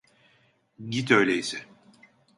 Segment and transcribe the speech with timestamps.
[0.89, 1.65] Git öyleyse.